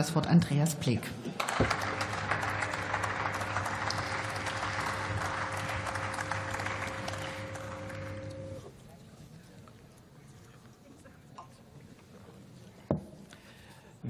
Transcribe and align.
Das 0.00 0.14
Wort 0.14 0.28
Andreas 0.28 0.76
Bleek. 0.76 1.02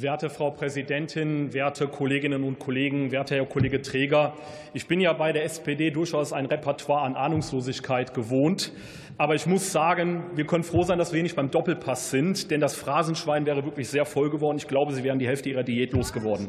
Werte 0.00 0.30
Frau 0.30 0.50
Präsidentin, 0.50 1.52
werte 1.52 1.88
Kolleginnen 1.88 2.44
und 2.44 2.60
Kollegen, 2.60 3.10
werter 3.10 3.34
Herr 3.34 3.46
Kollege 3.46 3.82
Träger, 3.82 4.34
ich 4.72 4.86
bin 4.86 5.00
ja 5.00 5.12
bei 5.12 5.32
der 5.32 5.44
SPD 5.44 5.90
durchaus 5.90 6.32
ein 6.32 6.46
Repertoire 6.46 7.02
an 7.02 7.16
Ahnungslosigkeit 7.16 8.14
gewohnt. 8.14 8.72
Aber 9.16 9.34
ich 9.34 9.46
muss 9.46 9.72
sagen, 9.72 10.22
wir 10.36 10.46
können 10.46 10.62
froh 10.62 10.84
sein, 10.84 10.98
dass 10.98 11.12
wir 11.12 11.20
nicht 11.24 11.34
beim 11.34 11.50
Doppelpass 11.50 12.10
sind, 12.10 12.52
denn 12.52 12.60
das 12.60 12.76
Phrasenschwein 12.76 13.44
wäre 13.46 13.64
wirklich 13.64 13.88
sehr 13.88 14.04
voll 14.04 14.30
geworden. 14.30 14.58
Ich 14.58 14.68
glaube, 14.68 14.92
Sie 14.92 15.02
wären 15.02 15.18
die 15.18 15.26
Hälfte 15.26 15.48
Ihrer 15.48 15.64
Diät 15.64 15.92
losgeworden. 15.92 16.48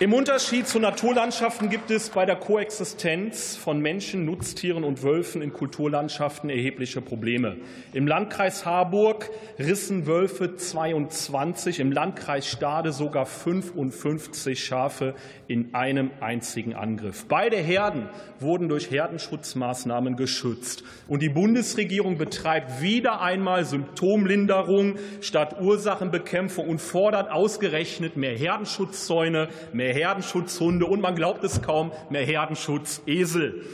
Im 0.00 0.12
Unterschied 0.12 0.68
zu 0.68 0.78
Naturlandschaften 0.78 1.70
gibt 1.70 1.90
es 1.90 2.10
bei 2.10 2.24
der 2.24 2.36
Koexistenz 2.36 3.56
von 3.56 3.80
Menschen, 3.80 4.24
Nutztieren 4.26 4.84
und 4.84 5.02
Wölfen 5.02 5.42
in 5.42 5.52
Kulturlandschaften 5.52 6.50
erhebliche 6.50 7.00
Probleme. 7.00 7.56
Im 7.92 8.06
Landkreis 8.06 8.64
Harburg 8.64 9.28
rissen 9.58 10.06
Wölfe 10.06 10.54
22, 10.54 11.80
im 11.80 11.90
Landkreis 11.90 12.46
Stade 12.46 12.92
sogar 12.92 13.26
55 13.26 14.64
Schafe 14.64 15.16
in 15.48 15.74
einem 15.74 16.12
einzigen 16.20 16.76
Angriff. 16.76 17.24
Beide 17.28 17.56
Herden 17.56 18.08
wurden 18.38 18.68
durch 18.68 18.92
Herdenschutzmaßnahmen 18.92 20.14
geschützt. 20.14 20.84
Und 21.08 21.22
die 21.22 21.28
Bundesregierung 21.28 22.18
betreibt 22.18 22.80
wieder 22.80 23.20
einmal 23.20 23.64
Symptomlinderung 23.64 24.94
statt 25.22 25.60
Ursachenbekämpfung 25.60 26.68
und 26.68 26.80
fordert 26.80 27.32
ausgerechnet 27.32 28.16
mehr 28.16 28.36
Herdenschutzzäune, 28.36 29.48
mehr 29.72 29.87
mehr 29.88 29.94
Herdenschutzhunde 29.94 30.84
und 30.84 31.00
man 31.00 31.16
glaubt 31.16 31.42
es 31.44 31.62
kaum, 31.62 31.92
mehr 32.10 32.24
Herdenschutzesel. 32.24 33.64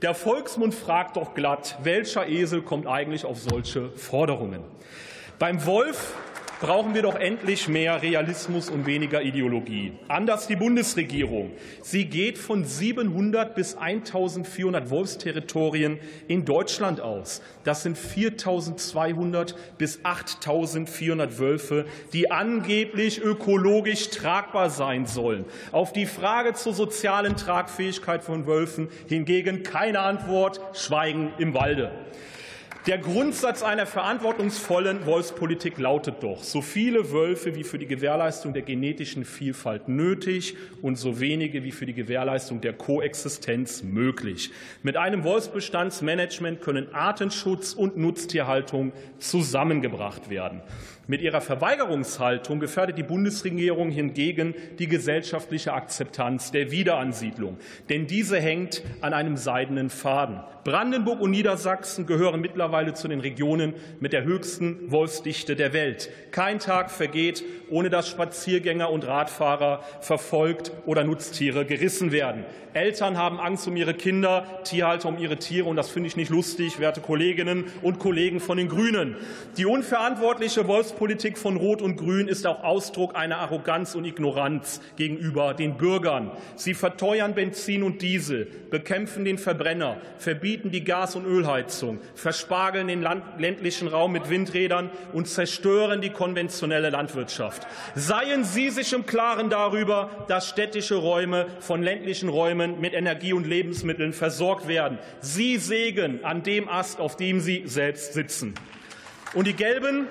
Der 0.00 0.14
Volksmund 0.14 0.74
fragt 0.74 1.16
doch 1.16 1.34
glatt, 1.34 1.76
welcher 1.82 2.26
Esel 2.26 2.62
kommt 2.62 2.86
eigentlich 2.86 3.26
auf 3.26 3.38
solche 3.38 3.90
Forderungen? 3.90 4.62
Beim 5.38 5.66
Wolf 5.66 6.14
brauchen 6.60 6.94
wir 6.94 7.02
doch 7.02 7.14
endlich 7.14 7.68
mehr 7.68 8.02
Realismus 8.02 8.68
und 8.68 8.86
weniger 8.86 9.22
Ideologie. 9.22 9.92
Anders 10.08 10.46
die 10.46 10.56
Bundesregierung. 10.56 11.52
Sie 11.82 12.06
geht 12.06 12.38
von 12.38 12.64
700 12.64 13.54
bis 13.54 13.76
1400 13.76 14.90
Wolfsterritorien 14.90 15.98
in 16.26 16.44
Deutschland 16.44 17.00
aus. 17.00 17.42
Das 17.64 17.82
sind 17.82 17.96
4200 17.96 19.78
bis 19.78 20.00
8400 20.04 21.38
Wölfe, 21.38 21.86
die 22.12 22.30
angeblich 22.30 23.20
ökologisch 23.22 24.10
tragbar 24.10 24.70
sein 24.70 25.06
sollen. 25.06 25.44
Auf 25.70 25.92
die 25.92 26.06
Frage 26.06 26.54
zur 26.54 26.74
sozialen 26.74 27.36
Tragfähigkeit 27.36 28.24
von 28.24 28.46
Wölfen 28.46 28.88
hingegen 29.08 29.62
keine 29.62 30.00
Antwort, 30.00 30.60
Schweigen 30.72 31.32
im 31.38 31.54
Walde. 31.54 31.92
Der 32.86 32.96
Grundsatz 32.96 33.62
einer 33.62 33.84
verantwortungsvollen 33.86 35.04
Wolfspolitik 35.04 35.78
lautet 35.78 36.22
doch, 36.22 36.42
so 36.42 36.62
viele 36.62 37.12
Wölfe 37.12 37.54
wie 37.54 37.64
für 37.64 37.78
die 37.78 37.86
Gewährleistung 37.86 38.54
der 38.54 38.62
genetischen 38.62 39.24
Vielfalt 39.24 39.88
nötig 39.88 40.56
und 40.80 40.96
so 40.96 41.20
wenige 41.20 41.64
wie 41.64 41.72
für 41.72 41.84
die 41.84 41.92
Gewährleistung 41.92 42.60
der 42.62 42.72
Koexistenz 42.72 43.82
möglich. 43.82 44.52
Mit 44.82 44.96
einem 44.96 45.24
Wolfsbestandsmanagement 45.24 46.62
können 46.62 46.94
Artenschutz 46.94 47.74
und 47.74 47.98
Nutztierhaltung 47.98 48.92
zusammengebracht 49.18 50.30
werden. 50.30 50.62
Mit 51.10 51.22
ihrer 51.22 51.40
Verweigerungshaltung 51.40 52.60
gefährdet 52.60 52.98
die 52.98 53.02
Bundesregierung 53.02 53.90
hingegen 53.90 54.54
die 54.78 54.88
gesellschaftliche 54.88 55.72
Akzeptanz 55.72 56.52
der 56.52 56.70
Wiederansiedlung. 56.70 57.56
Denn 57.88 58.06
diese 58.06 58.38
hängt 58.38 58.82
an 59.00 59.14
einem 59.14 59.38
seidenen 59.38 59.88
Faden. 59.88 60.40
Brandenburg 60.64 61.20
und 61.20 61.30
Niedersachsen 61.30 62.04
gehören 62.04 62.42
mittlerweile 62.42 62.77
zu 62.86 63.08
den 63.08 63.20
Regionen 63.20 63.74
mit 64.00 64.12
der 64.12 64.24
höchsten 64.24 64.90
Wolfsdichte 64.90 65.56
der 65.56 65.72
Welt. 65.72 66.10
Kein 66.30 66.58
Tag 66.58 66.90
vergeht, 66.90 67.44
ohne 67.70 67.90
dass 67.90 68.08
Spaziergänger 68.08 68.90
und 68.90 69.06
Radfahrer 69.06 69.82
verfolgt 70.00 70.72
oder 70.86 71.04
Nutztiere 71.04 71.64
gerissen 71.64 72.12
werden. 72.12 72.44
Eltern 72.74 73.16
haben 73.16 73.40
Angst 73.40 73.66
um 73.66 73.76
ihre 73.76 73.94
Kinder, 73.94 74.44
Tierhalter 74.62 75.08
um 75.08 75.18
ihre 75.18 75.36
Tiere. 75.36 75.68
Und 75.68 75.76
das 75.76 75.90
finde 75.90 76.06
ich 76.08 76.16
nicht 76.16 76.30
lustig, 76.30 76.78
werte 76.78 77.00
Kolleginnen 77.00 77.64
und 77.82 77.98
Kollegen 77.98 78.40
von 78.40 78.56
den 78.56 78.68
Grünen. 78.68 79.16
Die 79.56 79.66
unverantwortliche 79.66 80.68
Wolfs 80.68 80.92
Politik 80.92 81.38
von 81.38 81.56
Rot 81.56 81.82
und 81.82 81.96
Grün 81.96 82.28
ist 82.28 82.46
auch 82.46 82.62
Ausdruck 82.62 83.16
einer 83.16 83.38
Arroganz 83.38 83.94
und 83.94 84.04
Ignoranz 84.04 84.80
gegenüber 84.96 85.54
den 85.54 85.76
Bürgern. 85.76 86.30
Sie 86.56 86.74
verteuern 86.74 87.34
Benzin 87.34 87.82
und 87.82 88.02
Diesel, 88.02 88.46
bekämpfen 88.70 89.24
den 89.24 89.38
Verbrenner, 89.38 89.96
verbieten 90.18 90.70
die 90.70 90.84
Gas- 90.84 91.16
und 91.16 91.26
Ölheizung, 91.26 91.98
verspargeln 92.58 92.88
den 92.88 93.06
ländlichen 93.38 93.86
Raum 93.86 94.10
mit 94.10 94.30
Windrädern 94.30 94.90
und 95.12 95.28
zerstören 95.28 96.00
die 96.00 96.10
konventionelle 96.10 96.90
Landwirtschaft. 96.90 97.64
Seien 97.94 98.42
Sie 98.42 98.70
sich 98.70 98.92
im 98.92 99.06
Klaren 99.06 99.48
darüber, 99.48 100.24
dass 100.26 100.48
städtische 100.48 100.96
Räume 100.96 101.46
von 101.60 101.82
ländlichen 101.82 102.28
Räumen 102.28 102.80
mit 102.80 102.94
Energie 102.94 103.32
und 103.32 103.46
Lebensmitteln 103.46 104.12
versorgt 104.12 104.66
werden. 104.66 104.98
Sie 105.20 105.56
sägen 105.56 106.24
an 106.24 106.42
dem 106.42 106.68
Ast, 106.68 106.98
auf 106.98 107.14
dem 107.14 107.38
Sie 107.38 107.62
selbst 107.66 108.14
sitzen. 108.14 108.54
Und 109.34 109.46
die 109.46 109.52
Gelben 109.52 110.08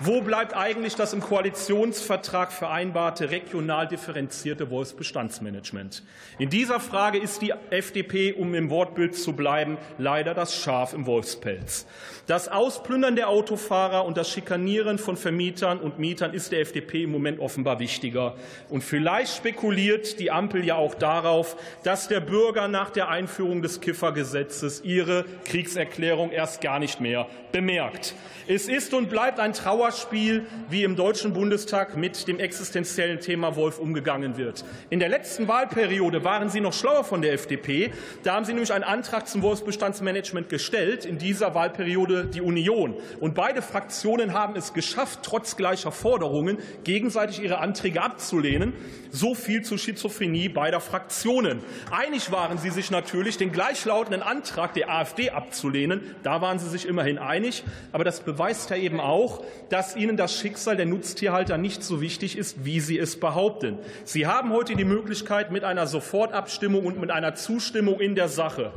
wo 0.00 0.20
bleibt 0.22 0.56
eigentlich 0.56 0.96
das 0.96 1.12
im 1.12 1.20
Koalitionsvertrag 1.20 2.52
vereinbarte 2.52 3.30
regional 3.30 3.86
differenzierte 3.86 4.68
Wolfsbestandsmanagement? 4.70 6.02
In 6.38 6.50
dieser 6.50 6.80
Frage 6.80 7.18
ist 7.18 7.42
die 7.42 7.52
FDP, 7.70 8.32
um 8.32 8.54
im 8.54 8.70
Wortbild 8.70 9.14
zu 9.14 9.34
bleiben, 9.34 9.78
leider 9.98 10.34
das 10.34 10.56
Schaf 10.56 10.94
im 10.94 11.06
Wolfspelz. 11.06 11.86
Das 12.26 12.48
Ausplündern 12.48 13.14
der 13.14 13.28
Autofahrer 13.28 14.04
und 14.04 14.16
das 14.16 14.30
Schikanieren 14.30 14.98
von 14.98 15.16
Vermietern 15.16 15.78
und 15.78 15.98
Mietern 15.98 16.34
ist 16.34 16.50
der 16.50 16.60
FDP 16.60 17.04
im 17.04 17.12
Moment 17.12 17.38
offenbar 17.38 17.78
wichtiger. 17.78 18.34
Und 18.70 18.82
vielleicht 18.82 19.36
spekuliert 19.36 20.18
die 20.18 20.30
Ampel 20.30 20.64
ja 20.64 20.74
auch 20.74 20.94
darauf, 20.94 21.56
dass 21.84 22.08
der 22.08 22.20
Bürger 22.20 22.66
nach 22.66 22.90
der 22.90 23.10
Einführung 23.10 23.62
des 23.62 23.80
Kiffergesetzes 23.80 24.82
ihre 24.84 25.24
Kriegserklärung 25.44 26.30
erst 26.32 26.60
gar 26.60 26.78
nicht 26.78 27.00
mehr 27.00 27.28
bemerkt. 27.52 28.14
Es 28.48 28.68
ist 28.68 28.92
und 28.92 29.08
bleibt 29.08 29.38
ein 29.38 29.52
Trauerspiel, 29.84 30.46
wie 30.70 30.82
im 30.82 30.96
Deutschen 30.96 31.34
Bundestag 31.34 31.94
mit 31.94 32.26
dem 32.26 32.38
existenziellen 32.38 33.20
Thema 33.20 33.54
Wolf 33.54 33.78
umgegangen 33.78 34.38
wird. 34.38 34.64
In 34.88 34.98
der 34.98 35.10
letzten 35.10 35.46
Wahlperiode 35.46 36.24
waren 36.24 36.48
Sie 36.48 36.62
noch 36.62 36.72
schlauer 36.72 37.04
von 37.04 37.20
der 37.20 37.34
FDP. 37.34 37.92
Da 38.22 38.34
haben 38.34 38.46
Sie 38.46 38.54
nämlich 38.54 38.72
einen 38.72 38.84
Antrag 38.84 39.28
zum 39.28 39.42
Wolfsbestandsmanagement 39.42 40.48
gestellt. 40.48 41.04
In 41.04 41.18
dieser 41.18 41.54
Wahlperiode 41.54 42.24
die 42.24 42.40
Union. 42.40 42.94
Und 43.20 43.34
beide 43.34 43.60
Fraktionen 43.60 44.32
haben 44.32 44.56
es 44.56 44.72
geschafft, 44.72 45.20
trotz 45.22 45.54
gleicher 45.54 45.92
Forderungen 45.92 46.56
gegenseitig 46.84 47.42
ihre 47.42 47.58
Anträge 47.58 48.00
abzulehnen. 48.00 48.72
So 49.10 49.34
viel 49.34 49.62
zur 49.62 49.76
Schizophrenie 49.76 50.48
beider 50.48 50.80
Fraktionen. 50.80 51.60
Einig 51.90 52.32
waren 52.32 52.56
sie 52.56 52.70
sich 52.70 52.90
natürlich, 52.90 53.36
den 53.36 53.52
gleichlautenden 53.52 54.22
Antrag 54.22 54.72
der 54.72 54.88
AfD 54.88 55.28
abzulehnen. 55.28 56.00
Da 56.22 56.40
waren 56.40 56.58
sie 56.58 56.70
sich 56.70 56.88
immerhin 56.88 57.18
einig. 57.18 57.64
Aber 57.92 58.04
das 58.04 58.20
beweist 58.20 58.70
ja 58.70 58.76
eben 58.76 58.98
auch, 58.98 59.44
dass 59.74 59.96
Ihnen 59.96 60.16
das 60.16 60.38
Schicksal 60.38 60.76
der 60.76 60.86
Nutztierhalter 60.86 61.58
nicht 61.58 61.82
so 61.82 62.00
wichtig 62.00 62.38
ist, 62.38 62.64
wie 62.64 62.78
Sie 62.78 62.96
es 62.96 63.18
behaupten. 63.18 63.76
Sie 64.04 64.24
haben 64.24 64.52
heute 64.52 64.76
die 64.76 64.84
Möglichkeit, 64.84 65.50
mit 65.50 65.64
einer 65.64 65.88
Sofortabstimmung 65.88 66.86
und 66.86 67.00
mit 67.00 67.10
einer 67.10 67.34
Zustimmung 67.34 67.98
in 67.98 68.14
der 68.14 68.28
Sache 68.28 68.70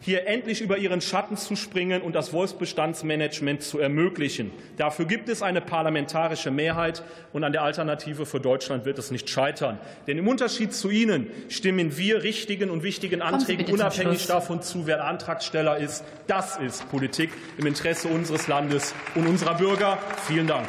hier 0.00 0.26
endlich 0.26 0.60
über 0.60 0.78
ihren 0.78 1.00
Schatten 1.00 1.36
zu 1.36 1.56
springen 1.56 2.02
und 2.02 2.14
das 2.14 2.32
Wolfsbestandsmanagement 2.32 3.62
zu 3.62 3.78
ermöglichen. 3.78 4.52
Dafür 4.76 5.06
gibt 5.06 5.28
es 5.28 5.42
eine 5.42 5.60
parlamentarische 5.60 6.50
Mehrheit, 6.50 7.02
und 7.32 7.44
an 7.44 7.52
der 7.52 7.62
Alternative 7.62 8.24
für 8.24 8.40
Deutschland 8.40 8.84
wird 8.84 8.98
es 8.98 9.10
nicht 9.10 9.28
scheitern. 9.28 9.78
Denn 10.06 10.16
im 10.16 10.28
Unterschied 10.28 10.72
zu 10.72 10.88
Ihnen 10.88 11.26
stimmen 11.48 11.98
wir 11.98 12.22
richtigen 12.22 12.70
und 12.70 12.82
wichtigen 12.82 13.20
Anträgen 13.20 13.66
unabhängig 13.66 14.26
davon 14.26 14.62
zu, 14.62 14.86
wer 14.86 15.04
Antragsteller 15.04 15.76
ist. 15.76 16.04
Das 16.26 16.56
ist 16.56 16.88
Politik 16.90 17.30
im 17.58 17.66
Interesse 17.66 18.08
unseres 18.08 18.48
Landes 18.48 18.94
und 19.14 19.26
unserer 19.26 19.54
Bürger. 19.56 19.98
Vielen 20.26 20.37
Dank. 20.46 20.68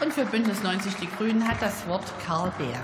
Und 0.00 0.12
für 0.12 0.24
Bündnis 0.24 0.62
90 0.62 0.96
Die 0.96 1.10
Grünen 1.10 1.46
hat 1.46 1.60
das 1.60 1.86
Wort 1.86 2.04
Karl 2.24 2.52
Beer. 2.58 2.80